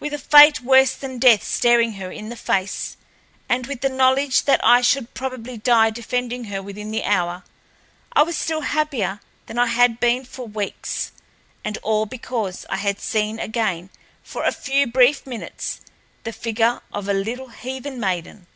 With 0.00 0.14
a 0.14 0.18
fate 0.18 0.62
worse 0.62 0.94
than 0.94 1.18
death 1.18 1.44
staring 1.44 1.92
her 2.00 2.10
in 2.10 2.30
the 2.30 2.36
face, 2.36 2.96
and 3.50 3.66
with 3.66 3.82
the 3.82 3.90
knowledge 3.90 4.44
that 4.44 4.64
I 4.64 4.80
should 4.80 5.12
probably 5.12 5.58
die 5.58 5.90
defending 5.90 6.44
her 6.44 6.62
within 6.62 6.90
the 6.90 7.04
hour, 7.04 7.44
I 8.14 8.22
was 8.22 8.34
still 8.34 8.62
happier 8.62 9.20
than 9.44 9.58
I 9.58 9.66
had 9.66 10.00
been 10.00 10.24
for 10.24 10.46
weeks—and 10.46 11.76
all 11.82 12.06
because 12.06 12.64
I 12.70 12.78
had 12.78 12.98
seen 12.98 13.38
again 13.38 13.90
for 14.22 14.42
a 14.44 14.52
few 14.52 14.86
brief 14.86 15.26
minutes 15.26 15.82
the 16.24 16.32
figure 16.32 16.80
of 16.90 17.06
a 17.06 17.12
little 17.12 17.48
heathen 17.50 18.00
maiden. 18.00 18.46